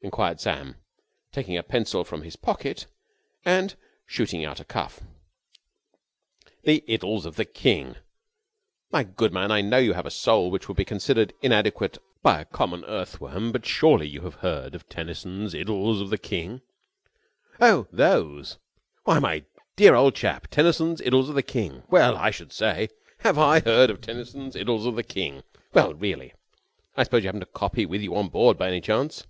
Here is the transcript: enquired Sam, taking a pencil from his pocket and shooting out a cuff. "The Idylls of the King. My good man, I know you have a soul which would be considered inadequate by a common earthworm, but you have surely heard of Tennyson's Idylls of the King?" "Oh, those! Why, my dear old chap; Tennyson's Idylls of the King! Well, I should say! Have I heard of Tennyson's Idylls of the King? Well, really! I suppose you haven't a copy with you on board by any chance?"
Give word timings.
enquired 0.00 0.38
Sam, 0.40 0.76
taking 1.32 1.56
a 1.56 1.62
pencil 1.64 2.04
from 2.04 2.22
his 2.22 2.36
pocket 2.36 2.86
and 3.44 3.74
shooting 4.06 4.44
out 4.44 4.60
a 4.60 4.64
cuff. 4.64 5.00
"The 6.62 6.84
Idylls 6.88 7.26
of 7.26 7.34
the 7.34 7.44
King. 7.44 7.96
My 8.92 9.02
good 9.02 9.32
man, 9.32 9.50
I 9.50 9.60
know 9.60 9.78
you 9.78 9.94
have 9.94 10.06
a 10.06 10.12
soul 10.12 10.52
which 10.52 10.68
would 10.68 10.76
be 10.76 10.84
considered 10.84 11.34
inadequate 11.42 11.98
by 12.22 12.40
a 12.40 12.44
common 12.44 12.84
earthworm, 12.84 13.50
but 13.50 13.62
you 13.62 13.66
have 14.22 14.38
surely 14.38 14.38
heard 14.40 14.76
of 14.76 14.88
Tennyson's 14.88 15.52
Idylls 15.52 16.00
of 16.00 16.10
the 16.10 16.16
King?" 16.18 16.60
"Oh, 17.60 17.88
those! 17.90 18.56
Why, 19.02 19.18
my 19.18 19.46
dear 19.74 19.96
old 19.96 20.14
chap; 20.14 20.46
Tennyson's 20.46 21.00
Idylls 21.02 21.28
of 21.28 21.34
the 21.34 21.42
King! 21.42 21.82
Well, 21.88 22.16
I 22.16 22.30
should 22.30 22.52
say! 22.52 22.88
Have 23.18 23.36
I 23.36 23.58
heard 23.62 23.90
of 23.90 24.00
Tennyson's 24.00 24.54
Idylls 24.54 24.86
of 24.86 24.94
the 24.94 25.02
King? 25.02 25.42
Well, 25.72 25.92
really! 25.92 26.34
I 26.96 27.02
suppose 27.02 27.24
you 27.24 27.28
haven't 27.28 27.42
a 27.42 27.46
copy 27.46 27.84
with 27.84 28.00
you 28.00 28.14
on 28.14 28.28
board 28.28 28.56
by 28.56 28.68
any 28.68 28.80
chance?" 28.80 29.26